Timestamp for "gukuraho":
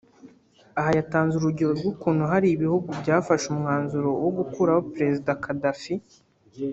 4.37-4.81